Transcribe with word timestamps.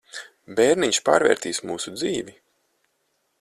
Bērniņš 0.59 0.99
pārvērtīs 1.09 1.61
mūsu 1.73 1.95
dzīvi. 1.99 2.35